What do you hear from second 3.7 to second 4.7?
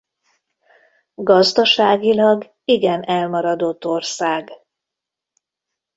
ország.